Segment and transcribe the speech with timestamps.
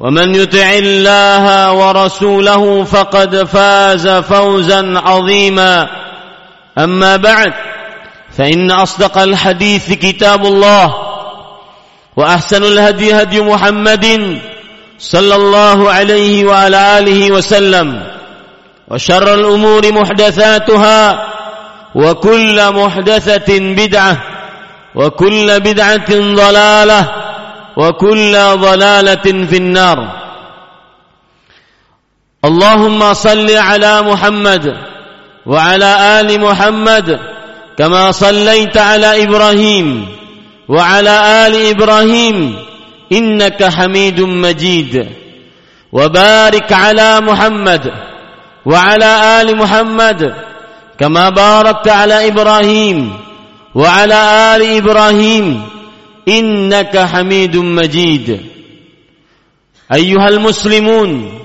[0.00, 5.88] ومن يطع الله ورسوله فقد فاز فوزا عظيما.
[6.78, 7.52] أما بعد
[8.38, 10.94] فإن أصدق الحديث كتاب الله
[12.16, 14.38] وأحسن الهدي هدي محمد
[14.98, 18.02] صلى الله عليه وعلى آله وسلم
[18.88, 21.28] وشر الأمور محدثاتها
[21.94, 24.16] وكل محدثة بدعة
[24.94, 27.19] وكل بدعة ضلالة
[27.80, 29.98] وكل ضلالة في النار.
[32.44, 34.76] اللهم صل على محمد
[35.46, 37.20] وعلى آل محمد
[37.78, 40.06] كما صليت على إبراهيم
[40.68, 42.36] وعلى آل إبراهيم
[43.12, 44.94] إنك حميد مجيد.
[45.92, 47.92] وبارك على محمد
[48.66, 50.34] وعلى آل محمد
[50.98, 52.98] كما باركت على إبراهيم
[53.74, 54.20] وعلى
[54.56, 55.79] آل إبراهيم.
[56.27, 58.41] إنك حميد مجيد
[59.93, 61.39] أيها المسلمون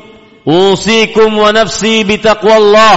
[0.49, 2.97] أوصيكم ونفسي بتقوى الله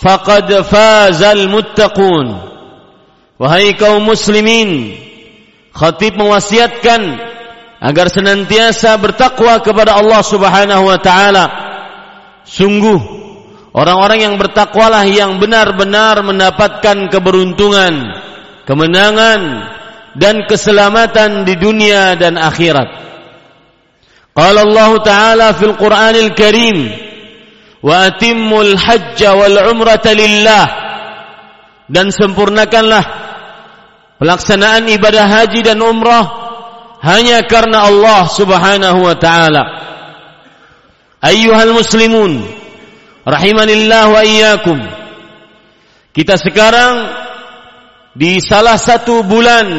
[0.00, 2.52] فقد فاز المتقون
[3.42, 4.94] Wahai kaum muslimin
[5.74, 7.18] Khatib mewasiatkan
[7.82, 11.44] Agar senantiasa bertakwa kepada Allah subhanahu wa ta'ala
[12.46, 13.02] Sungguh
[13.74, 18.14] Orang-orang yang bertakwalah yang benar-benar mendapatkan keberuntungan
[18.62, 19.40] Kemenangan
[20.17, 22.89] dan keselamatan di dunia dan akhirat.
[24.33, 26.77] Qala Allah Ta'ala fil Qur'anil Karim
[27.85, 30.65] wa atimmul hajj wal umrata lillah
[31.89, 33.05] dan sempurnakanlah
[34.17, 36.25] pelaksanaan ibadah haji dan umrah
[37.05, 39.63] hanya karena Allah Subhanahu wa taala.
[41.21, 42.45] Ayyuhal muslimun
[43.25, 44.77] rahimanillah wa iyyakum.
[46.13, 47.25] Kita sekarang
[48.17, 49.69] di salah satu bulan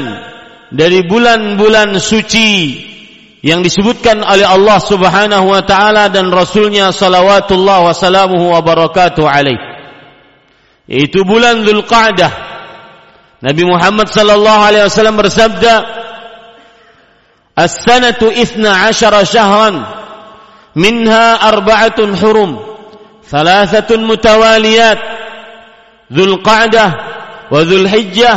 [0.71, 2.87] dari bulan-bulan suci
[3.43, 9.59] yang disebutkan oleh Allah Subhanahu wa taala dan rasulnya salawatullah wa salamuhu wa barakatuh alaih.
[10.87, 12.32] Yaitu bulan Dzulqa'dah
[13.43, 15.75] Nabi Muhammad sallallahu alaihi wasallam bersabda
[17.59, 19.82] As-sanatu ithna ashara syahran
[20.78, 22.54] minha arba'atun hurum
[23.27, 24.98] thalathatun mutawaliyat.
[26.06, 27.18] Dzulqa'dah
[27.48, 28.36] wa Dzulhijjah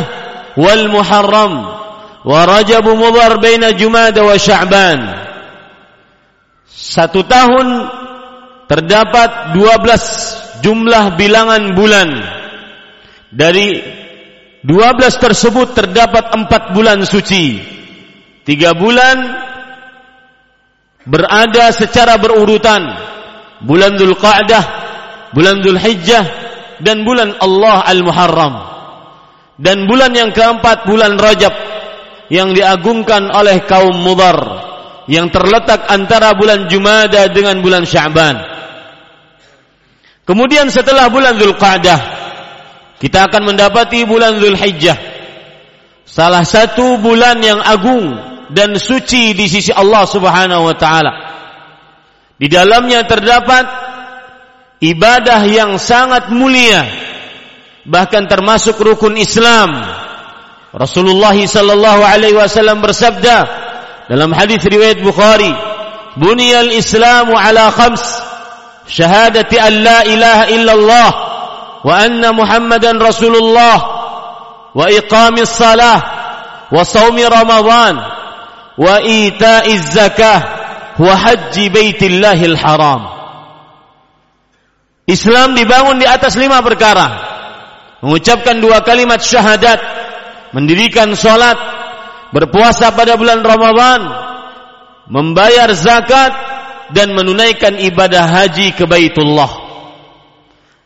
[0.56, 1.52] wal Muharram
[2.22, 3.72] wa Rajab Mudhar baina.
[6.72, 7.66] Satu tahun
[8.66, 12.08] terdapat 12 jumlah bilangan bulan.
[13.32, 13.80] Dari
[14.64, 17.60] 12 tersebut terdapat 4 bulan suci.
[18.44, 19.16] 3 bulan
[21.06, 23.10] berada secara berurutan.
[23.62, 24.64] Bulan Dzulqa'dah,
[25.30, 26.24] bulan Dzulhijjah
[26.82, 28.71] dan bulan Allah Al-Muharram.
[29.60, 31.54] Dan bulan yang keempat bulan Rajab
[32.32, 34.38] yang diagungkan oleh kaum Mudar
[35.10, 38.36] yang terletak antara bulan Jumada dengan bulan Sya'ban.
[40.22, 42.00] Kemudian setelah bulan Zulqa'dah
[43.02, 44.94] kita akan mendapati bulan Zulhijjah.
[46.06, 48.14] Salah satu bulan yang agung
[48.54, 51.12] dan suci di sisi Allah Subhanahu wa taala.
[52.38, 53.66] Di dalamnya terdapat
[54.78, 57.11] ibadah yang sangat mulia
[57.86, 59.70] bahkan termasuk rukun Islam.
[60.72, 63.44] Rasulullah sallallahu alaihi wasallam bersabda
[64.08, 65.52] dalam hadis riwayat Bukhari,
[66.16, 68.00] "Buniyal Islamu ala khams,
[68.88, 71.10] syahadati an la ilaha illallah
[71.84, 73.76] wa anna Muhammadan Rasulullah
[74.72, 76.00] wa iqamis salah
[76.72, 78.00] wa saumi ramadan
[78.80, 80.40] wa ita'iz zakah
[80.96, 83.02] wa haji baitillahil haram.
[85.04, 87.31] Islam dibangun di atas lima perkara
[88.02, 89.78] mengucapkan dua kalimat syahadat
[90.52, 91.56] mendirikan salat
[92.34, 94.00] berpuasa pada bulan Ramadan
[95.08, 96.32] membayar zakat
[96.92, 99.48] dan menunaikan ibadah haji ke Baitullah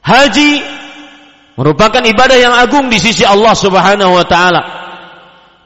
[0.04, 0.62] haji
[1.56, 4.62] merupakan ibadah yang agung di sisi Allah Subhanahu wa taala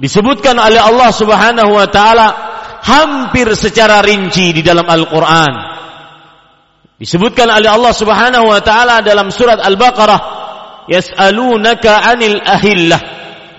[0.01, 2.51] disebutkan oleh Allah Subhanahu wa taala
[2.81, 5.53] hampir secara rinci di dalam Al-Qur'an.
[7.01, 10.21] Disebutkan oleh Allah Subhanahu wa taala dalam surat Al-Baqarah,
[10.89, 13.01] "Yas'alunaka 'anil ahillah,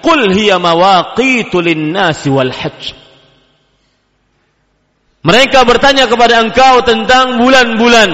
[0.02, 2.98] qul hiya mawaqitu lin-nasi wal hajj."
[5.22, 8.10] Mereka bertanya kepada engkau tentang bulan-bulan.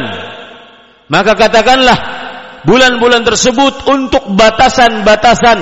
[1.08, 1.96] Maka katakanlah,
[2.68, 5.60] bulan-bulan tersebut untuk batasan-batasan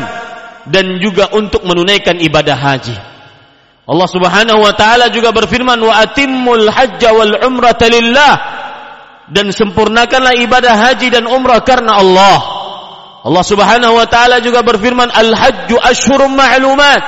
[0.65, 2.97] dan juga untuk menunaikan ibadah haji.
[3.86, 8.33] Allah Subhanahu wa taala juga berfirman wa atimmul hajja wal umrata lillah
[9.30, 12.65] dan sempurnakanlah ibadah haji dan umrah karena Allah.
[13.25, 17.01] Allah Subhanahu wa taala juga berfirman al hajju ashhurum ma'lumat.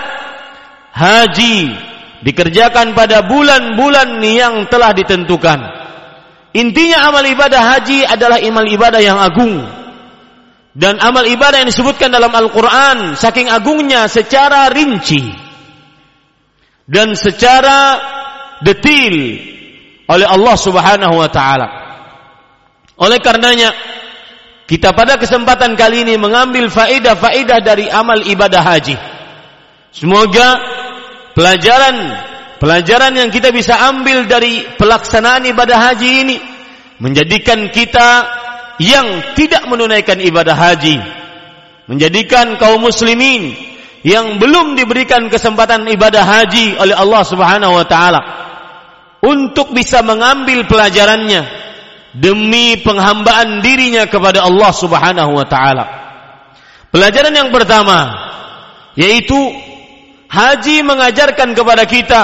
[0.98, 1.78] Haji
[2.26, 5.62] dikerjakan pada bulan-bulan yang telah ditentukan.
[6.58, 9.62] Intinya amal ibadah haji adalah amal ibadah yang agung
[10.74, 15.22] dan amal ibadah yang disebutkan dalam Al-Quran saking agungnya secara rinci
[16.90, 18.02] dan secara
[18.66, 19.38] detil
[20.10, 21.68] oleh Allah Subhanahu wa taala.
[22.98, 23.70] Oleh karenanya
[24.68, 29.00] kita pada kesempatan kali ini mengambil faedah-faedah dari amal ibadah haji.
[29.96, 30.60] Semoga
[31.32, 31.96] pelajaran
[32.60, 36.38] pelajaran yang kita bisa ambil dari pelaksanaan ibadah haji ini
[37.00, 38.28] menjadikan kita
[38.84, 41.00] yang tidak menunaikan ibadah haji
[41.88, 43.56] menjadikan kaum muslimin
[44.06, 48.22] yang belum diberikan kesempatan ibadah haji oleh Allah Subhanahu wa taala
[49.24, 51.67] untuk bisa mengambil pelajarannya
[52.16, 55.86] demi penghambaan dirinya kepada Allah Subhanahu wa taala.
[56.94, 58.28] Pelajaran yang pertama
[58.98, 59.38] yaitu
[60.32, 62.22] haji mengajarkan kepada kita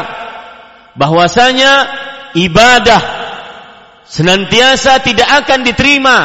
[0.96, 1.88] bahwasanya
[2.34, 3.02] ibadah
[4.08, 6.18] senantiasa tidak akan diterima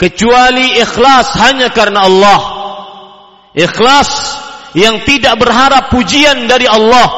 [0.00, 2.40] kecuali ikhlas hanya karena Allah.
[3.56, 4.36] Ikhlas
[4.76, 7.08] yang tidak berharap pujian dari Allah,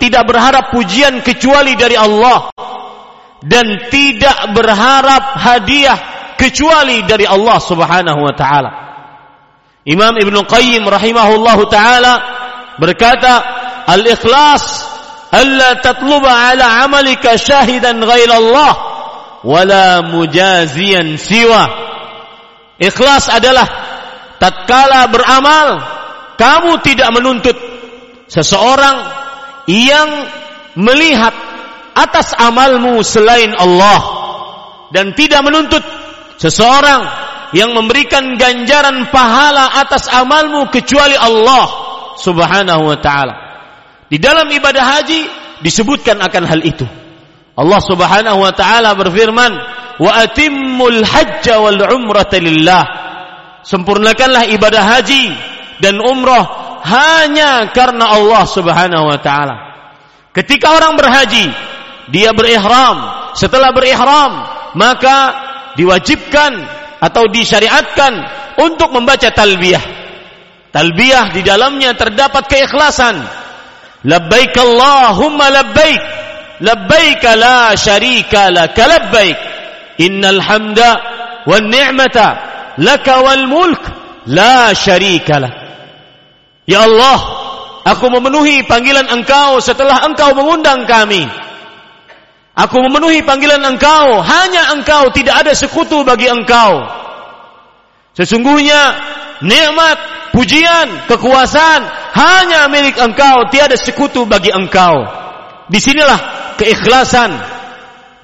[0.00, 2.48] tidak berharap pujian kecuali dari Allah
[3.44, 5.98] dan tidak berharap hadiah
[6.40, 8.70] kecuali dari Allah Subhanahu wa taala.
[9.84, 12.14] Imam Ibn Qayyim rahimahullahu taala
[12.80, 13.44] berkata,
[13.84, 14.94] "Al-ikhlas
[15.34, 18.72] alla tatluba ala amalika syahidan ghaira Allah
[19.44, 21.68] wala mujazian siwa.
[22.80, 23.68] Ikhlas adalah
[24.40, 25.68] tatkala beramal
[26.34, 27.56] kamu tidak menuntut
[28.26, 29.04] seseorang
[29.70, 30.08] yang
[30.74, 31.34] melihat
[31.94, 34.00] atas amalmu selain Allah
[34.90, 35.82] dan tidak menuntut
[36.38, 37.06] seseorang
[37.54, 41.66] yang memberikan ganjaran pahala atas amalmu kecuali Allah
[42.18, 43.34] Subhanahu wa taala.
[44.10, 45.20] Di dalam ibadah haji
[45.62, 46.86] disebutkan akan hal itu.
[47.54, 49.52] Allah Subhanahu wa taala berfirman,
[50.02, 52.84] "Wa atimmul hajja wal umrata lillah."
[53.64, 55.24] Sempurnakanlah ibadah haji
[55.78, 59.56] dan umrah hanya karena Allah Subhanahu wa taala.
[60.34, 61.48] Ketika orang berhaji,
[62.10, 63.30] dia berihram.
[63.34, 64.32] Setelah berihram,
[64.76, 65.18] maka
[65.78, 66.52] diwajibkan
[67.02, 68.12] atau disyariatkan
[68.60, 69.82] untuk membaca talbiyah.
[70.70, 73.22] Talbiyah di dalamnya terdapat keikhlasan.
[74.04, 76.24] Labbaik Allahumma labbaik
[76.60, 79.38] labbaik la syarika lak labbaik
[79.98, 80.90] innal hamda
[81.48, 82.28] wan ni'mata
[82.78, 83.82] laka wal mulk
[84.30, 85.54] la syarika lak
[86.68, 87.18] ya Allah
[87.82, 91.26] aku memenuhi panggilan engkau setelah engkau mengundang kami
[92.54, 96.86] aku memenuhi panggilan engkau hanya engkau tidak ada sekutu bagi engkau
[98.14, 98.94] sesungguhnya
[99.42, 99.98] nikmat
[100.34, 101.82] pujian kekuasaan
[102.14, 105.24] hanya milik engkau tiada sekutu bagi engkau
[105.68, 106.18] di sinilah
[106.60, 107.30] keikhlasan.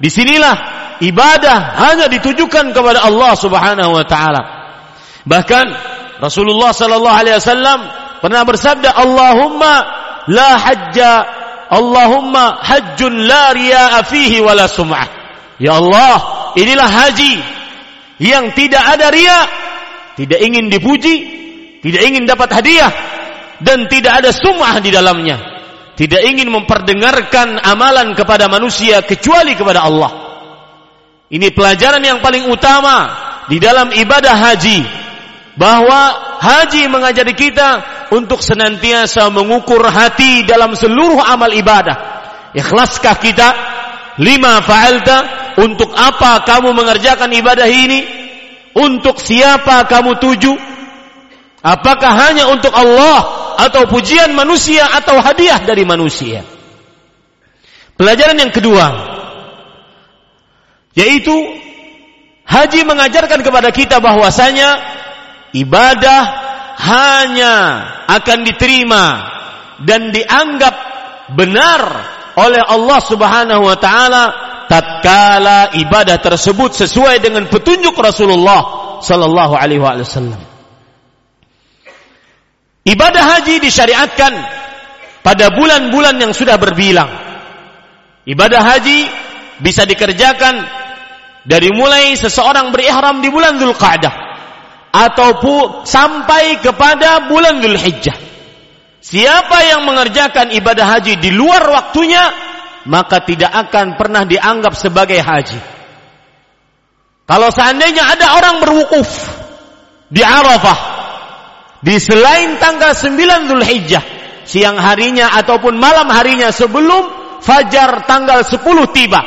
[0.01, 0.55] Di sinilah
[1.01, 4.41] ibadah hanya ditujukan kepada Allah Subhanahu wa taala.
[5.25, 5.65] Bahkan
[6.21, 7.79] Rasulullah sallallahu alaihi wasallam
[8.21, 9.73] pernah bersabda, "Allahumma
[10.29, 11.11] la hajja
[11.71, 15.07] Allahumma hajjun la riya'a fihi wala sum'ah."
[15.55, 17.39] Ya Allah, inilah haji
[18.19, 19.39] yang tidak ada ria,
[20.19, 21.15] tidak ingin dipuji,
[21.79, 22.91] tidak ingin dapat hadiah
[23.63, 25.51] dan tidak ada sum'ah di dalamnya
[26.01, 30.11] tidak ingin memperdengarkan amalan kepada manusia kecuali kepada Allah.
[31.29, 33.11] Ini pelajaran yang paling utama
[33.45, 34.81] di dalam ibadah haji.
[35.51, 41.95] Bahwa haji mengajari kita untuk senantiasa mengukur hati dalam seluruh amal ibadah.
[42.51, 43.49] Ikhlaskah kita?
[44.19, 45.17] Lima fa'alta?
[45.55, 48.03] Untuk apa kamu mengerjakan ibadah ini?
[48.75, 50.53] Untuk siapa kamu tuju?
[51.63, 56.43] Apakah hanya untuk Allah atau pujian manusia atau hadiah dari manusia?
[57.95, 59.11] Pelajaran yang kedua
[60.91, 61.31] yaitu
[62.43, 64.75] haji mengajarkan kepada kita bahwasanya
[65.55, 66.50] ibadah
[66.81, 67.55] hanya
[68.09, 69.05] akan diterima
[69.85, 70.75] dan dianggap
[71.37, 71.81] benar
[72.33, 74.23] oleh Allah Subhanahu wa taala
[74.65, 80.41] tatkala ibadah tersebut sesuai dengan petunjuk Rasulullah sallallahu alaihi wasallam.
[82.81, 84.33] Ibadah haji disyariatkan
[85.21, 87.13] pada bulan-bulan yang sudah berbilang.
[88.25, 89.05] Ibadah haji
[89.61, 90.65] bisa dikerjakan
[91.45, 94.30] dari mulai seseorang berihram di bulan Dzulqa'dah
[94.91, 98.17] ataupun sampai kepada bulan Dzulhijjah.
[99.01, 102.21] Siapa yang mengerjakan ibadah haji di luar waktunya,
[102.85, 105.57] maka tidak akan pernah dianggap sebagai haji.
[107.25, 109.09] Kalau seandainya ada orang berwukuf
[110.11, 110.79] di Arafah
[111.81, 114.03] di selain tanggal 9 Zulhijjah
[114.45, 117.07] siang harinya ataupun malam harinya sebelum
[117.41, 118.59] fajar tanggal 10
[118.93, 119.21] tiba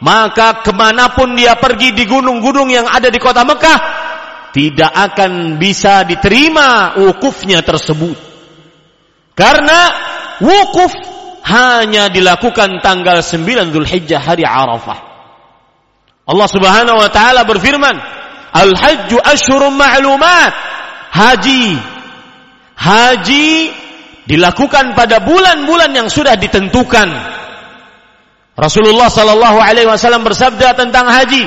[0.00, 4.03] maka ke mana pun dia pergi di gunung-gunung yang ada di kota Mekah
[4.54, 8.14] tidak akan bisa diterima wukufnya tersebut
[9.34, 9.80] karena
[10.38, 10.94] wukuf
[11.44, 15.12] hanya dilakukan tanggal 9 Zulhijjah hari Arafah
[16.24, 18.14] Allah Subhanahu wa taala berfirman
[18.54, 20.54] Al-hajju asyhurun ma'lumat
[21.10, 21.74] haji.
[22.78, 23.50] Haji
[24.30, 27.10] dilakukan pada bulan-bulan yang sudah ditentukan.
[28.54, 31.42] Rasulullah sallallahu alaihi wasallam bersabda tentang haji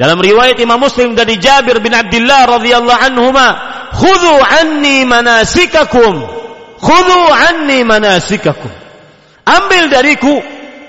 [0.00, 3.48] dalam riwayat Imam Muslim dari Jabir bin Abdullah radhiyallahu anhuma,
[3.92, 6.40] "Khudhu anni manasikakum."
[6.80, 8.72] Khudhu anni manasikakum.
[9.44, 10.40] Ambil dariku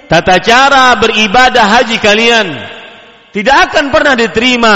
[0.08, 2.48] tata cara beribadah haji kalian.
[3.36, 4.76] Tidak akan pernah diterima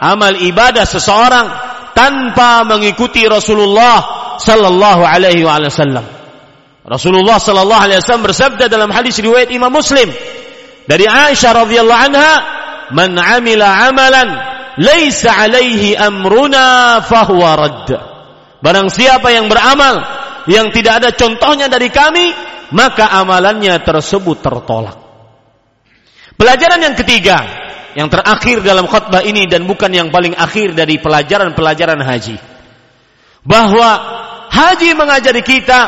[0.00, 1.46] amal ibadah seseorang
[1.92, 4.00] tanpa mengikuti Rasulullah
[4.40, 6.04] sallallahu alaihi wasallam.
[6.88, 10.08] Rasulullah sallallahu alaihi wasallam bersabda dalam hadis riwayat Imam Muslim
[10.88, 12.32] dari Aisyah radhiyallahu anha,
[12.92, 14.28] "Man 'amila 'amalan
[14.78, 17.90] laisa 'alaihi amruna fahuwa radd."
[18.60, 20.02] Barang siapa yang beramal
[20.46, 22.30] yang tidak ada contohnya dari kami,
[22.70, 24.98] maka amalannya tersebut tertolak.
[26.36, 27.38] Pelajaran yang ketiga,
[27.96, 32.36] yang terakhir dalam khutbah ini dan bukan yang paling akhir dari pelajaran-pelajaran haji.
[33.46, 33.90] Bahwa
[34.52, 35.80] haji mengajari kita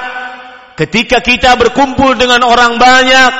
[0.79, 3.31] ketika kita berkumpul dengan orang banyak,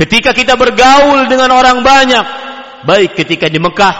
[0.00, 2.24] ketika kita bergaul dengan orang banyak,
[2.84, 3.94] baik ketika di Mekah,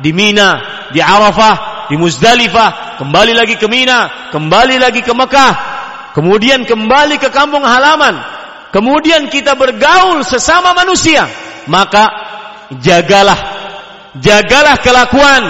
[0.00, 0.62] di Mina,
[0.94, 5.52] di Arafah, di Muzdalifah, kembali lagi ke Mina, kembali lagi ke Mekah,
[6.14, 8.16] kemudian kembali ke kampung halaman,
[8.70, 11.26] kemudian kita bergaul sesama manusia,
[11.66, 12.06] maka
[12.78, 13.38] jagalah
[14.18, 15.44] jagalah kelakuan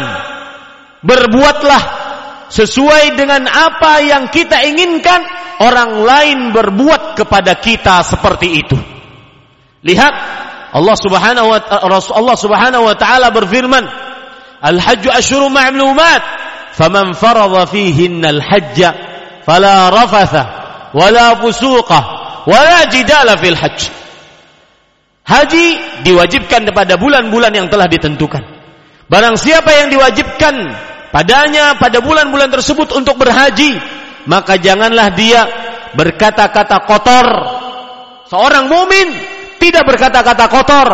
[1.03, 1.83] berbuatlah
[2.49, 5.21] sesuai dengan apa yang kita inginkan
[5.61, 8.79] orang lain berbuat kepada kita seperti itu.
[9.85, 10.15] Lihat
[10.73, 11.59] Allah Subhanahu wa
[12.13, 13.85] Allah Subhanahu wa taala berfirman
[14.61, 16.23] al-hajj asyhurun ma'lumat
[16.77, 18.79] faman faradha fihinna al-hajj
[19.49, 20.45] fala rafatha
[20.93, 22.01] wala fusuqa
[22.45, 23.99] wala jidala fil hajj
[25.29, 25.67] Haji
[26.09, 28.41] diwajibkan kepada bulan-bulan yang telah ditentukan.
[29.13, 30.57] Barang siapa yang diwajibkan
[31.13, 33.77] padanya pada bulan-bulan tersebut untuk berhaji,
[34.25, 35.45] maka janganlah dia
[35.93, 37.29] berkata-kata kotor.
[38.33, 39.09] Seorang mumin
[39.59, 40.89] tidak berkata-kata kotor.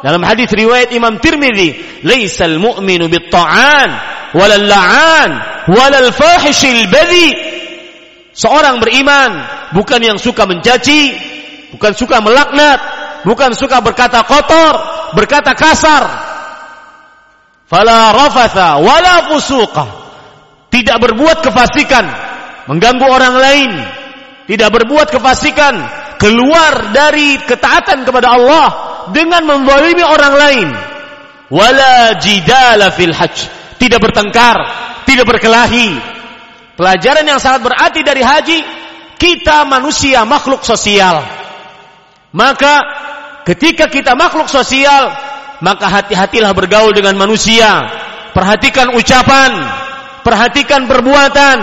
[0.00, 3.90] Dalam hadis riwayat Imam Tirmidzi, "Laisal mu'minu bit-ta'an
[4.32, 5.30] walal la'an
[5.70, 7.30] walal fahishil badhi."
[8.32, 9.30] Seorang beriman
[9.76, 11.12] bukan yang suka mencaci,
[11.76, 12.80] bukan suka melaknat,
[13.28, 14.74] bukan suka berkata kotor,
[15.12, 16.02] berkata kasar.
[17.68, 19.86] Fala rafatha wala fusuqa.
[20.70, 22.06] Tidak berbuat kefasikan,
[22.70, 23.70] mengganggu orang lain,
[24.46, 28.66] tidak berbuat kefasikan, keluar dari ketaatan kepada Allah
[29.16, 30.68] dengan membolimi orang lain.
[31.48, 33.48] Wala jidala fil hajj.
[33.80, 34.56] Tidak bertengkar,
[35.08, 35.96] tidak berkelahi.
[36.76, 38.58] Pelajaran yang sangat berarti dari haji,
[39.16, 41.24] kita manusia makhluk sosial.
[42.30, 42.74] Maka
[43.50, 45.10] Ketika kita makhluk sosial,
[45.58, 47.82] maka hati-hatilah bergaul dengan manusia.
[48.36, 49.50] Perhatikan ucapan,
[50.22, 51.58] perhatikan perbuatan.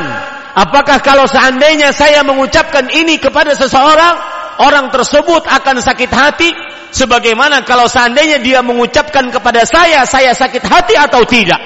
[0.58, 4.18] Apakah kalau seandainya saya mengucapkan ini kepada seseorang,
[4.62, 6.50] orang tersebut akan sakit hati
[6.92, 11.60] sebagaimana kalau seandainya dia mengucapkan kepada saya, saya sakit hati atau tidak?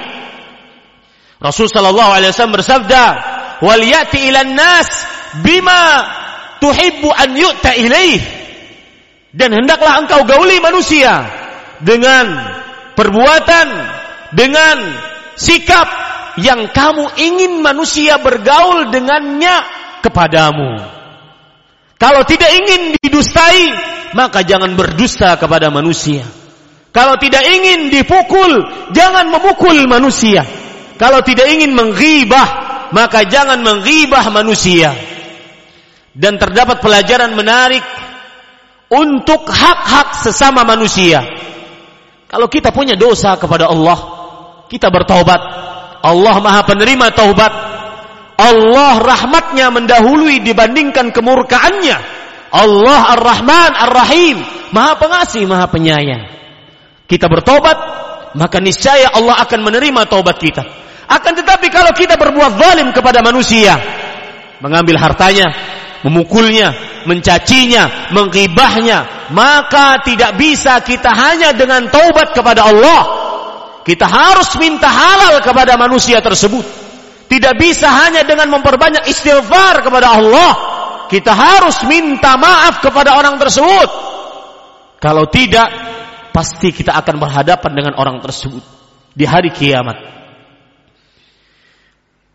[1.42, 3.04] Rasul sallallahu alaihi wasallam bersabda,
[3.62, 4.88] wal ya'ti ilan nas
[5.42, 6.06] bima
[6.62, 8.22] tuhibbu an yu'ta ilaih
[9.34, 11.26] dan hendaklah engkau gauli manusia
[11.82, 12.30] dengan
[12.94, 13.66] perbuatan
[14.36, 14.76] dengan
[15.34, 15.88] sikap
[16.38, 19.66] yang kamu ingin manusia bergaul dengannya
[20.04, 21.01] kepadamu
[22.02, 23.70] kalau tidak ingin didustai
[24.18, 26.26] maka jangan berdusta kepada manusia
[26.90, 30.42] kalau tidak ingin dipukul jangan memukul manusia
[30.98, 32.48] kalau tidak ingin menghibah
[32.90, 34.92] maka jangan menghibah manusia
[36.12, 37.80] dan terdapat pelajaran menarik
[38.92, 41.24] untuk hak-hak sesama manusia.
[42.28, 43.98] Kalau kita punya dosa kepada Allah,
[44.68, 45.40] kita bertaubat.
[46.04, 47.52] Allah Maha Penerima taubat.
[48.36, 51.96] Allah rahmatnya mendahului dibandingkan kemurkaannya.
[52.52, 54.36] Allah Ar-Rahman Ar-Rahim,
[54.76, 56.28] Maha Pengasih, Maha Penyayang.
[57.08, 57.76] Kita bertobat,
[58.36, 60.64] maka niscaya Allah akan menerima taubat kita.
[61.08, 63.76] Akan tetapi kalau kita berbuat zalim kepada manusia,
[64.60, 65.48] mengambil hartanya,
[66.04, 66.72] memukulnya,
[67.04, 73.02] mencacinya, menggibahnya, maka tidak bisa kita hanya dengan taubat kepada Allah.
[73.82, 76.81] Kita harus minta halal kepada manusia tersebut.
[77.32, 80.52] Tidak bisa hanya dengan memperbanyak istighfar kepada Allah.
[81.08, 83.88] Kita harus minta maaf kepada orang tersebut.
[85.00, 85.72] Kalau tidak,
[86.36, 88.60] pasti kita akan berhadapan dengan orang tersebut
[89.16, 89.96] di hari kiamat.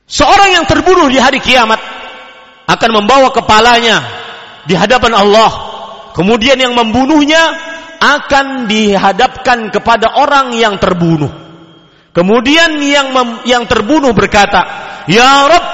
[0.09, 1.77] Seorang yang terbunuh di hari kiamat
[2.65, 4.01] akan membawa kepalanya
[4.65, 5.51] di hadapan Allah.
[6.17, 7.53] Kemudian yang membunuhnya
[8.01, 11.46] akan dihadapkan kepada orang yang terbunuh.
[12.17, 14.65] Kemudian yang mem, yang terbunuh berkata,
[15.05, 15.65] "Ya Rabb,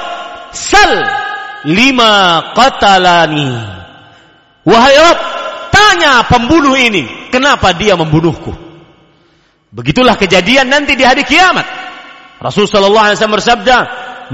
[0.52, 0.92] sal
[1.64, 3.48] lima qatalani."
[4.68, 5.20] Wahai Rabb,
[5.72, 8.52] tanya pembunuh ini, kenapa dia membunuhku?
[9.72, 11.64] Begitulah kejadian nanti di hari kiamat.
[12.44, 13.78] Rasul sallallahu alaihi wasallam bersabda,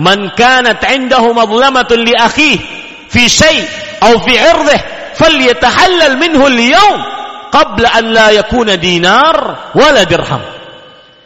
[0.02, 2.58] "Man kanat 'indahu madlamatun li akhihi
[3.06, 3.70] fi syai'
[4.02, 4.80] aw fi 'irdih
[5.14, 7.00] falyatahallal minhu al-yawm
[7.54, 10.59] qabla an la yakuna dinar wala dirham."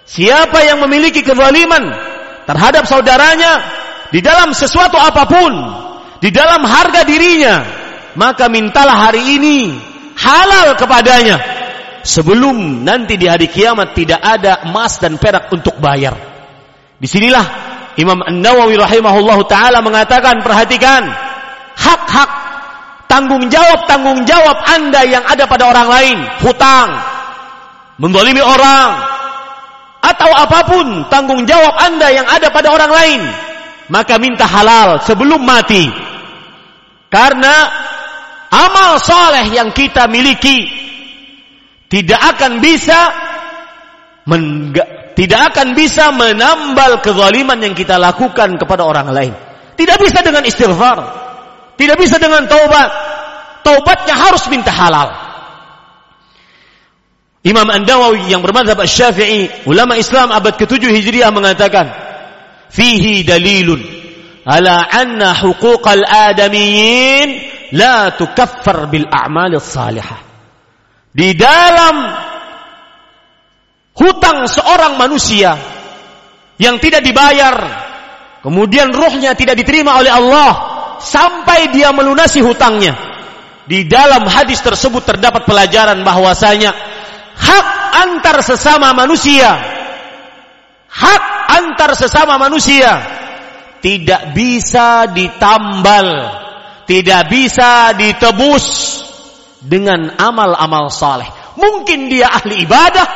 [0.04, 1.96] Siapa yang memiliki kezaliman
[2.44, 3.63] terhadap saudaranya
[4.12, 5.54] di dalam sesuatu apa pun,
[6.20, 7.63] di dalam harga dirinya,
[8.20, 9.74] maka mintalah hari ini
[10.20, 11.39] halal kepadanya
[12.04, 16.13] sebelum nanti di hari kiamat tidak ada emas dan perak untuk bayar.
[17.00, 17.46] Di sinilah
[17.96, 21.08] Imam An-Nawawi rahimahullah taala mengatakan perhatikan
[21.80, 22.32] hak-hak
[23.08, 26.89] tanggung jawab tanggung jawab anda yang ada pada orang lain hutang
[28.02, 29.12] mendolimi orang
[30.04, 33.22] atau apa pun tanggung jawab anda yang ada pada orang lain
[33.88, 35.88] maka minta halal sebelum mati
[37.08, 37.56] karena
[38.52, 40.68] amal soleh yang kita miliki
[41.88, 43.00] tidak akan bisa
[45.13, 49.34] tidak akan bisa menambal kezaliman yang kita lakukan kepada orang lain.
[49.78, 50.98] Tidak bisa dengan istighfar.
[51.78, 52.89] Tidak bisa dengan taubat.
[53.62, 55.33] Taubatnya harus minta halal.
[57.43, 61.91] Imam An-Nawawi yang bermadhab Asy-Syafi'i, ulama Islam abad ke-7 Hijriah mengatakan,
[62.71, 63.84] "Fihi dalilun
[64.47, 67.29] ala anna huquqal adamiyyin
[67.75, 70.23] la tukaffar bil a'mal salihah."
[71.12, 72.15] Di dalam
[73.91, 75.60] hutang seorang manusia
[76.63, 77.60] yang tidak dibayar,
[78.39, 80.51] kemudian ruhnya tidak diterima oleh Allah
[81.03, 82.95] sampai dia melunasi hutangnya.
[83.67, 86.92] Di dalam hadis tersebut terdapat pelajaran bahwasanya
[87.43, 87.67] hak
[88.08, 89.51] antar sesama manusia,
[90.88, 93.19] hak antar sesama manusia.
[93.84, 96.08] Tidak bisa ditambal,
[96.88, 98.65] tidak bisa ditebus
[99.60, 101.27] dengan amal-amal saleh.
[101.60, 103.08] Mungkin dia ahli ibadah,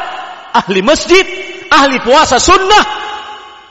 [0.52, 1.24] ahli masjid,
[1.72, 2.84] ahli puasa sunnah,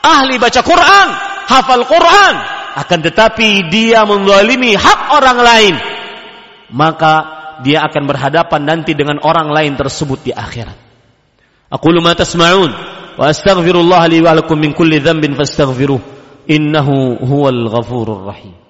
[0.01, 1.07] ahli baca Quran,
[1.45, 2.35] hafal Quran,
[2.81, 5.75] akan tetapi dia menzalimi hak orang lain,
[6.73, 7.13] maka
[7.63, 10.77] dia akan berhadapan nanti dengan orang lain tersebut di akhirat.
[11.71, 12.71] Aku ma tasma'un
[13.17, 15.99] wa astaghfirullah li wa lakum min kulli dhanbin fastaghfiruh
[16.47, 18.66] innahu huwal ghafurur rahim.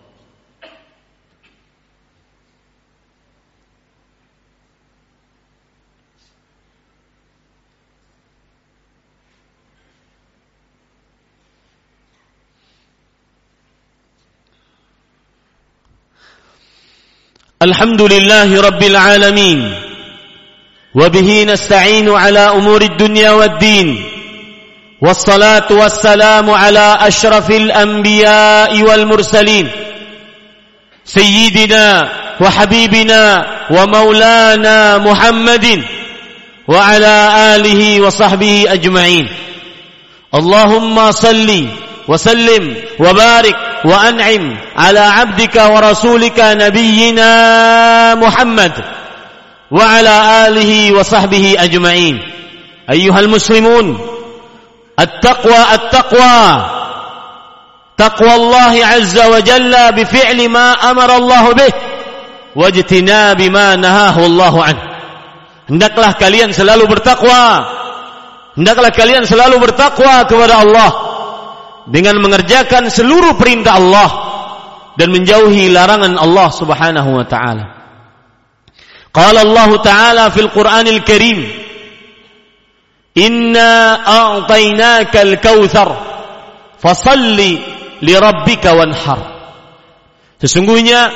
[17.61, 19.73] الحمد لله رب العالمين
[20.95, 24.03] وبه نستعين على أمور الدنيا والدين
[25.01, 29.67] والصلاة والسلام على أشرف الأنبياء والمرسلين
[31.05, 32.09] سيدنا
[32.41, 35.83] وحبيبنا ومولانا محمد
[36.67, 37.15] وعلى
[37.55, 39.27] آله وصحبه أجمعين.
[40.35, 41.65] اللهم صل
[42.07, 47.31] وسلم وبارك وأنعم على عبدك ورسولك نبينا
[48.15, 48.73] محمد
[49.71, 50.15] وعلى
[50.47, 52.15] آله وصحبه أجمعين.
[52.89, 53.99] أيها المسلمون
[54.99, 56.65] التقوى التقوى
[57.97, 61.73] تقوى الله عز وجل بفعل ما أمر الله به
[62.55, 64.83] واجتناب ما نهاه الله عنه.
[65.67, 67.67] hendaklah kalian selalu bertakwa.
[68.55, 71.06] hendaklah kalian selalu bertakwa kepada Allah.
[71.87, 74.09] Dengan mengerjakan seluruh perintah Allah
[74.99, 77.65] dan menjauhi larangan Allah Subhanahu wa taala.
[79.15, 81.67] Qala Allah taala fil Qur'anil Karim
[83.17, 85.89] Inna a'tainaka al-kautsar
[86.77, 87.57] fasalli
[88.05, 89.19] li rabbika wanhar.
[90.37, 91.09] Sesungguhnya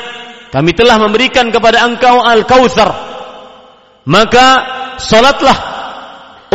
[0.49, 2.89] kami telah memberikan kepada engkau al-kautsar.
[4.09, 4.47] Maka
[4.97, 5.57] salatlah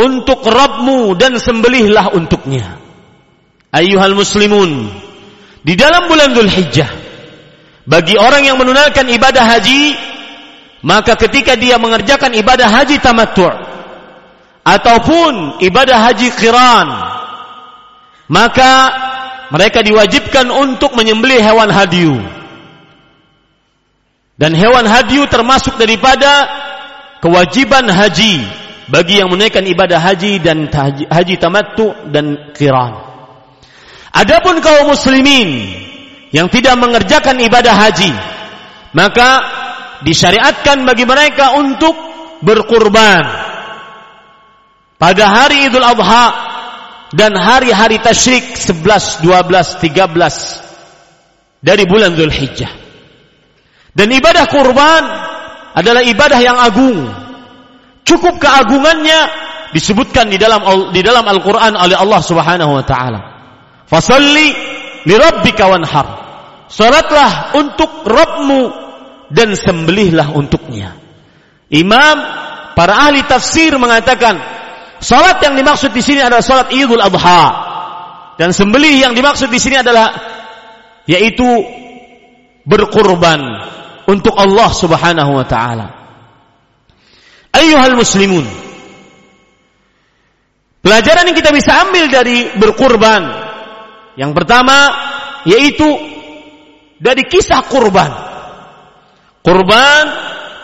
[0.03, 2.86] untuk Rabbmu dan sembelihlah untuknya.
[3.67, 4.87] Ayuhal muslimun,
[5.67, 6.87] di dalam bulan Dzulhijjah
[7.83, 9.95] bagi orang yang menunaikan ibadah haji
[10.87, 13.51] maka ketika dia mengerjakan ibadah haji tamattu'
[14.63, 16.87] ataupun ibadah haji qiran
[18.31, 18.71] maka
[19.51, 22.19] mereka diwajibkan untuk menyembelih hewan hadiu.
[24.37, 26.45] Dan hewan hadiu termasuk daripada
[27.23, 28.43] kewajiban haji
[28.91, 30.69] bagi yang menaikkan ibadah haji dan
[31.09, 33.06] haji, tamattu dan qiran
[34.17, 35.77] adapun kaum muslimin
[36.33, 38.11] yang tidak mengerjakan ibadah haji
[38.97, 39.29] maka
[40.01, 41.93] disyariatkan bagi mereka untuk
[42.41, 43.23] berkurban
[44.97, 46.25] pada hari Idul Adha
[47.13, 50.67] dan hari-hari tasyrik 11, 12, 13
[51.63, 52.73] dari bulan Zulhijjah.
[53.97, 55.03] Dan ibadah kurban
[55.73, 57.09] adalah ibadah yang agung.
[58.05, 59.19] Cukup keagungannya
[59.73, 60.61] disebutkan di dalam
[60.93, 63.19] di dalam Al-Qur'an oleh Allah Subhanahu wa taala.
[63.87, 64.47] Fasalli
[65.07, 66.07] li rabbika wanhar.
[66.67, 68.61] Salatlah untuk Rabbmu
[69.31, 70.99] dan sembelihlah untuknya.
[71.71, 72.15] Imam
[72.75, 74.57] para ahli tafsir mengatakan
[74.97, 77.45] Salat yang dimaksud di sini adalah salat Idul Adha.
[78.37, 80.13] Dan sembelih yang dimaksud di sini adalah
[81.09, 81.45] yaitu
[82.65, 83.41] berkurban
[84.09, 85.87] untuk Allah Subhanahu wa taala.
[87.53, 88.45] Ayyuhal muslimun.
[90.81, 93.46] Pelajaran yang kita bisa ambil dari berkurban
[94.17, 94.91] yang pertama
[95.45, 95.85] yaitu
[96.97, 98.09] dari kisah kurban.
[99.45, 100.05] Kurban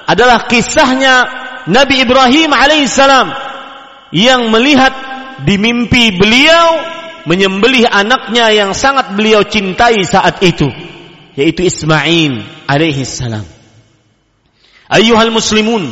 [0.09, 1.23] adalah kisahnya
[1.69, 3.31] Nabi Ibrahim alaihissalam
[4.11, 4.91] yang melihat
[5.45, 6.81] di mimpi beliau
[7.23, 10.67] menyembelih anaknya yang sangat beliau cintai saat itu
[11.37, 13.45] yaitu Ismail alaihi salam.
[14.91, 15.89] Ayyuhal muslimun,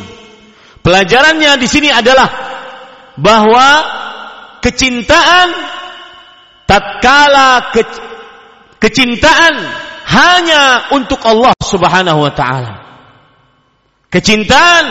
[0.86, 2.30] pelajarannya di sini adalah
[3.18, 3.68] bahwa
[4.62, 5.50] kecintaan
[6.72, 7.84] tatkala ke,
[8.80, 9.60] kecintaan
[10.08, 12.74] hanya untuk Allah Subhanahu wa taala.
[14.08, 14.86] Kecintaan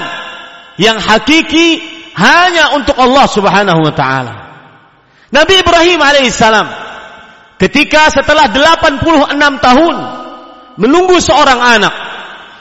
[0.76, 1.80] yang hakiki
[2.12, 4.34] hanya untuk Allah Subhanahu wa taala.
[5.32, 6.68] Nabi Ibrahim alaihissalam
[7.56, 9.96] ketika setelah 86 tahun
[10.76, 11.94] menunggu seorang anak,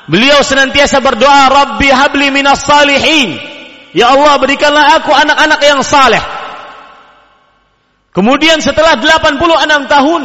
[0.08, 3.36] beliau senantiasa berdoa, "Rabbi habli minas salihin."
[3.92, 6.39] Ya Allah, berikanlah aku anak-anak yang saleh.
[8.10, 10.22] Kemudian setelah 86 tahun,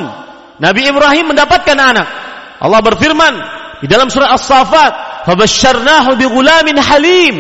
[0.56, 2.08] Nabi Ibrahim mendapatkan anak.
[2.62, 3.34] Allah berfirman
[3.84, 7.36] di dalam surah As-Saffat, "Fabasyarnahu bighulamin halim."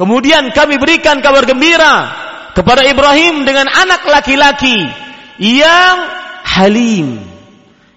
[0.00, 2.08] Kemudian kami berikan kabar gembira
[2.56, 4.88] kepada Ibrahim dengan anak laki-laki
[5.36, 5.96] yang
[6.40, 7.20] halim,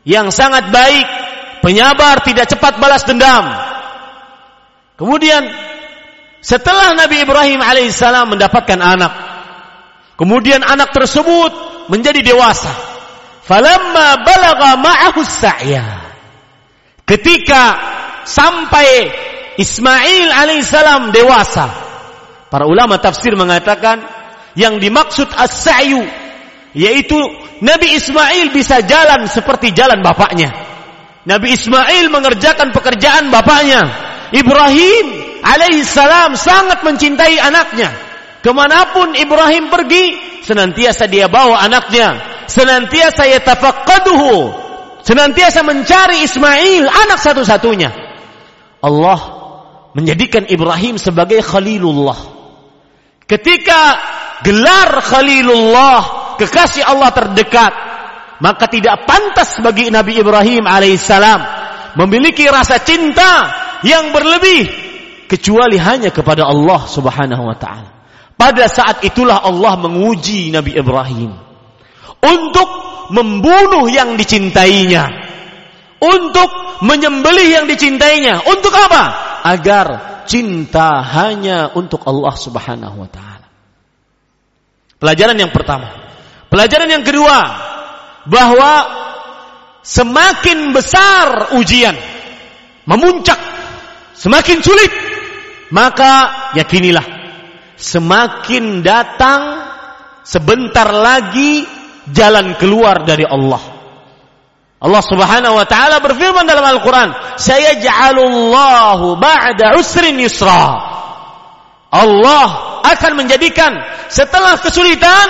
[0.03, 1.07] yang sangat baik,
[1.63, 3.47] penyabar, tidak cepat balas dendam.
[4.99, 5.47] Kemudian
[6.43, 9.32] setelah Nabi Ibrahim alaihissalam mendapatkan anak,
[10.19, 11.51] kemudian anak tersebut
[11.89, 12.71] menjadi dewasa.
[13.43, 15.85] Falamma balagha ma'ahu sa'ya.
[17.03, 17.75] Ketika
[18.23, 19.11] sampai
[19.59, 21.83] Ismail alaihissalam dewasa,
[22.53, 24.05] Para ulama tafsir mengatakan
[24.53, 26.05] yang dimaksud as-sa'yu
[26.77, 27.17] yaitu
[27.65, 30.53] Nabi Ismail bisa jalan seperti jalan bapaknya.
[31.25, 33.81] Nabi Ismail mengerjakan pekerjaan bapaknya.
[34.37, 35.05] Ibrahim
[35.41, 37.89] alaihissalam sangat mencintai anaknya.
[38.43, 42.19] Ke mana pun Ibrahim pergi, senantiasa dia bawa anaknya.
[42.51, 44.51] Senantiasa yatafaqaduhu.
[44.99, 47.87] Senantiasa mencari Ismail, anak satu-satunya.
[48.83, 49.19] Allah
[49.95, 52.19] menjadikan Ibrahim sebagai Khalilullah.
[53.23, 53.79] Ketika
[54.43, 57.71] gelar Khalilullah, kekasih Allah terdekat,
[58.43, 61.39] maka tidak pantas bagi Nabi Ibrahim alaihissalam
[61.95, 63.47] memiliki rasa cinta
[63.87, 64.67] yang berlebih
[65.31, 67.92] kecuali hanya kepada Allah Subhanahu wa taala.
[68.43, 71.31] Pada saat itulah Allah menguji Nabi Ibrahim
[72.19, 72.69] untuk
[73.15, 75.31] membunuh yang dicintainya.
[76.03, 76.51] untuk
[76.83, 78.43] menyembelih yang dicintainya.
[78.43, 79.03] Untuk apa?
[79.47, 79.85] Agar
[80.27, 83.47] cinta hanya untuk Allah Subhanahu wa taala.
[84.99, 85.87] Pelajaran yang pertama.
[86.51, 87.39] Pelajaran yang kedua,
[88.27, 88.71] bahwa
[89.79, 91.95] semakin besar ujian,
[92.83, 93.39] memuncak,
[94.19, 94.91] semakin sulit,
[95.71, 97.22] maka yakinilah
[97.77, 99.41] semakin datang
[100.23, 101.67] sebentar lagi
[102.11, 103.61] jalan keluar dari Allah.
[104.83, 110.91] Allah Subhanahu wa taala berfirman dalam Al-Qur'an, "Saya ja'alullahu ba'da usrin yusra."
[111.93, 112.47] Allah
[112.83, 113.79] akan menjadikan
[114.11, 115.27] setelah kesulitan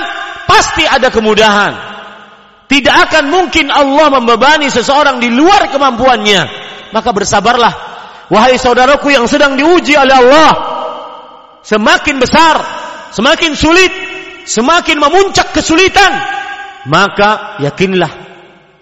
[0.49, 1.93] pasti ada kemudahan.
[2.65, 6.41] Tidak akan mungkin Allah membebani seseorang di luar kemampuannya.
[6.89, 7.73] Maka bersabarlah.
[8.34, 10.72] Wahai saudaraku yang sedang diuji oleh Allah.
[11.63, 12.60] Semakin besar,
[13.15, 13.91] semakin sulit,
[14.43, 16.12] semakin memuncak kesulitan.
[16.91, 18.12] Maka yakinlah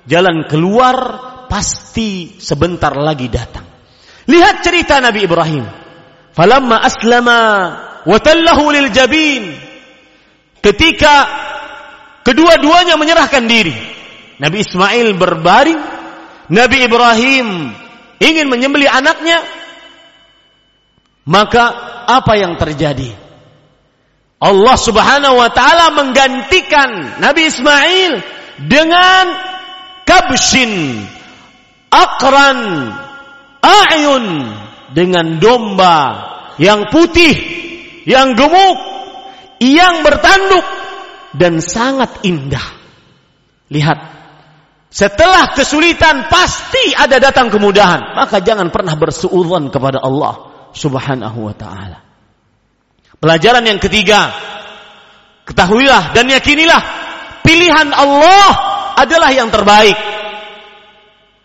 [0.10, 0.98] jalan keluar
[1.46, 3.66] pasti sebentar lagi datang.
[4.26, 5.66] Lihat cerita Nabi Ibrahim.
[6.32, 7.40] Falamma aslama
[8.02, 9.54] wa tallahu lil jabin.
[10.62, 11.14] Ketika
[12.26, 13.74] kedua-duanya menyerahkan diri.
[14.42, 15.82] Nabi Ismail berbaring,
[16.50, 17.48] Nabi Ibrahim
[18.18, 19.38] ingin menyembelih anaknya,
[21.26, 21.64] maka
[22.10, 23.14] apa yang terjadi?
[24.42, 28.12] Allah Subhanahu wa taala menggantikan Nabi Ismail
[28.66, 29.26] dengan
[30.02, 31.06] kabshin
[31.94, 32.90] akran
[33.62, 34.26] ayun
[34.98, 35.98] dengan domba
[36.58, 37.38] yang putih
[38.10, 38.78] yang gemuk
[39.62, 40.66] yang bertanduk
[41.38, 42.66] dan sangat indah.
[43.70, 44.00] Lihat
[44.90, 48.18] setelah kesulitan pasti ada datang kemudahan.
[48.18, 52.12] Maka jangan pernah bersuudzon kepada Allah Subhanahu wa taala
[53.22, 54.34] Pelajaran yang ketiga,
[55.46, 56.82] ketahuilah dan yakinilah
[57.46, 58.50] pilihan Allah
[58.98, 59.94] adalah yang terbaik.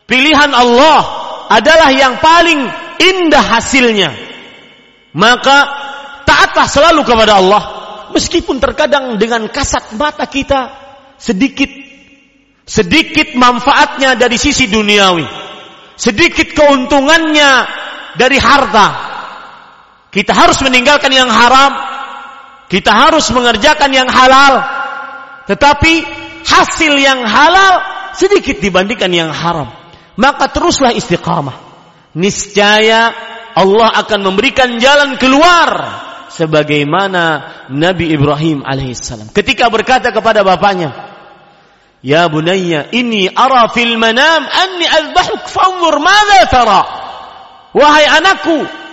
[0.09, 1.05] Pilihan Allah
[1.53, 2.65] adalah yang paling
[2.97, 4.09] indah hasilnya.
[5.13, 5.69] Maka
[6.25, 7.63] taatlah selalu kepada Allah
[8.17, 10.73] meskipun terkadang dengan kasat mata kita
[11.21, 11.69] sedikit
[12.65, 15.29] sedikit manfaatnya dari sisi duniawi.
[16.01, 17.51] Sedikit keuntungannya
[18.17, 19.06] dari harta
[20.17, 21.77] kita harus meninggalkan yang haram.
[22.73, 24.65] Kita harus mengerjakan yang halal.
[25.45, 25.93] Tetapi
[26.41, 27.85] hasil yang halal
[28.17, 29.69] sedikit dibandingkan yang haram.
[30.17, 31.61] Maka teruslah istiqamah.
[32.17, 33.13] Niscaya
[33.53, 35.69] Allah akan memberikan jalan keluar
[36.33, 37.25] sebagaimana
[37.69, 40.93] Nabi Ibrahim alaihissalam ketika berkata kepada bapaknya
[42.05, 46.83] Ya bunayya ini ara fil manam anni azbahuk fanzur madza tara
[47.73, 48.86] Wahai anakku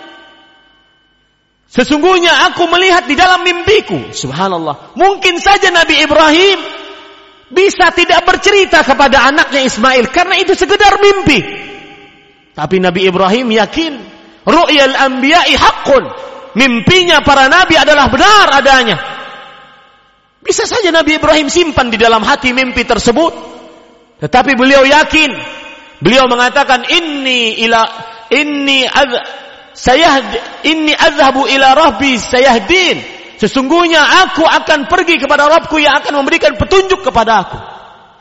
[1.73, 4.13] Sesungguhnya aku melihat di dalam mimpiku.
[4.13, 4.93] Subhanallah.
[4.93, 6.61] Mungkin saja Nabi Ibrahim
[7.49, 11.41] bisa tidak bercerita kepada anaknya Ismail karena itu sekedar mimpi.
[12.53, 13.93] Tapi Nabi Ibrahim yakin
[14.45, 16.03] ru'yal anbiya'i haqqun.
[16.53, 18.97] Mimpinya para nabi adalah benar adanya.
[20.45, 23.33] Bisa saja Nabi Ibrahim simpan di dalam hati mimpi tersebut.
[24.21, 25.33] Tetapi beliau yakin.
[26.05, 27.81] Beliau mengatakan inni ila
[28.29, 28.85] inni
[29.73, 30.21] saya
[30.61, 33.01] ini azhabu ila rabbi sayahdin.
[33.41, 37.59] Sesungguhnya aku akan pergi kepada Rabbku yang akan memberikan petunjuk kepada aku.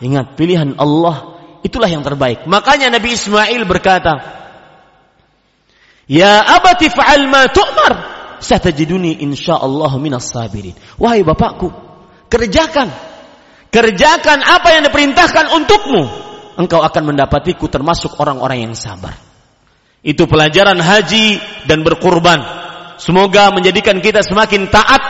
[0.03, 2.43] Ingat, pilihan Allah itulah yang terbaik.
[2.49, 4.19] Makanya Nabi Ismail berkata,
[6.11, 7.93] Ya abati fa'al ma tu'mar,
[8.43, 10.75] satajiduni insyaallah minas sabirin.
[10.99, 11.71] Wahai bapakku,
[12.27, 12.91] kerjakan.
[13.73, 16.03] Kerjakan apa yang diperintahkan untukmu.
[16.59, 19.32] Engkau akan mendapatiku termasuk orang-orang yang sabar.
[20.03, 21.38] Itu pelajaran haji
[21.71, 22.43] dan berkurban.
[22.99, 25.03] Semoga menjadikan kita semakin taat,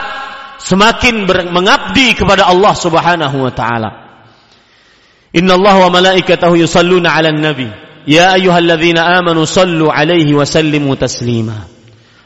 [0.61, 3.90] semakin mengabdi kepada Allah Subhanahu wa taala.
[5.33, 7.72] Inna Allah wa malaikatahu yusalluna 'alan nabi.
[8.05, 11.64] Ya ayyuhalladzina amanu sallu 'alaihi wa sallimu taslima.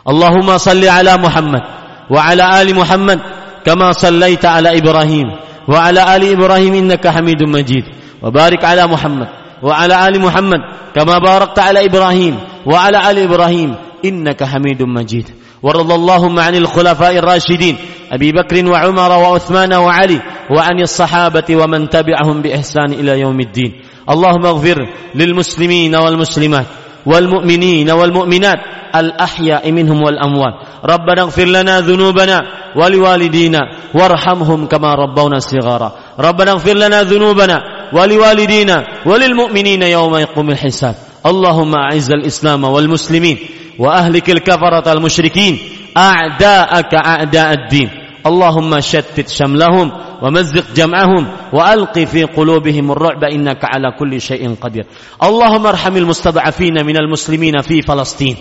[0.03, 1.63] Allahumma salli 'ala Muhammad
[2.11, 3.23] wa 'ala ali Muhammad
[3.63, 5.31] kama sallaita 'ala Ibrahim
[5.71, 7.87] wa 'ala ali Ibrahim innaka Hamidum Majid.
[8.19, 10.61] Wa barik 'ala Muhammad وعلى آل محمد
[10.95, 15.29] كما باركت على إبراهيم وعلى آل إبراهيم إنك حميد مجيد.
[15.63, 17.77] ورضى اللهم عن الخلفاء الراشدين
[18.13, 23.73] أبي بكر وعمر وعثمان وعلي وعن الصحابة ومن تبعهم بإحسان إلى يوم الدين.
[24.11, 24.79] اللهم اغفر
[25.15, 26.67] للمسلمين والمسلمات
[27.07, 28.61] والمؤمنين والمؤمنات
[28.95, 30.55] الأحياء منهم والأموات.
[30.85, 32.43] ربنا اغفر لنا ذنوبنا
[32.77, 33.61] ولوالدينا
[33.95, 35.93] وارحمهم كما ربونا صغارا.
[36.21, 40.95] ربنا اغفر لنا ذنوبنا ولوالدينا وللمؤمنين يوم يقوم الحساب.
[41.27, 43.39] اللهم أعز الإسلام والمسلمين
[43.79, 45.59] وأهلك الكفرة المشركين.
[45.97, 47.91] أعداءك أعداء الدين.
[48.27, 53.25] اللهم شتت شملهم ومزق جمعهم وألق في قلوبهم الرعب.
[53.25, 54.87] إنك على كل شيء قدير.
[55.23, 58.37] اللهم ارحم المستضعفين من المسلمين في فلسطين.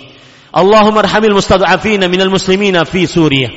[0.57, 3.49] اللهم ارحم المستضعفين من المسلمين في سوريا.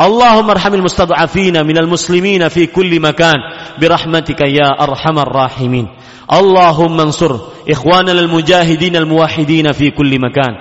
[0.00, 3.34] اللهم ارحم المستضعفين من المسلمين في كل مكان
[3.80, 5.88] برحمتك يا أرحم الراحمين.
[6.32, 7.36] اللهم انصر
[7.70, 10.52] إخواننا المجاهدين الموحدين في كل مكان.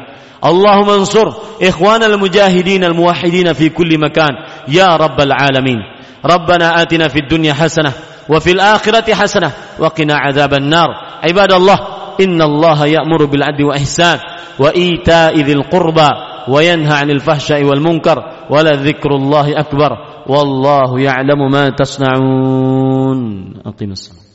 [0.46, 4.30] اللهم انصر إخواننا المجاهدين الموحدين في كل مكان
[4.68, 5.78] يا رب العالمين.
[6.26, 7.92] ربنا آتنا في الدنيا حسنة
[8.30, 10.88] وفي الآخرة حسنة وقنا عذاب النار.
[11.24, 11.80] عباد الله
[12.22, 14.20] إن الله يأمر بالعدل واحسان
[14.60, 16.10] وإيتاء ذي القربى
[16.48, 18.24] وينهى عن الفحشاء والمنكر.
[18.52, 19.92] ولذكر الله أكبر
[20.28, 23.20] والله يعلم ما تصنعون.
[23.66, 24.31] أقيم الصلاة.